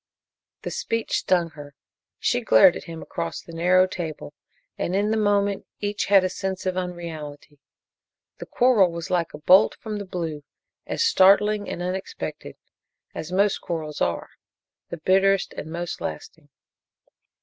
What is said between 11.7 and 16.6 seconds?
unexpected as most quarrels are the bitterest and most lasting.